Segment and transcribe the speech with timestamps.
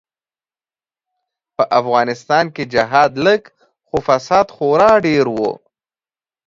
[1.55, 3.41] به افغانستان کی جهاد لږ
[3.87, 5.51] خو فساد خورا ډیر وو.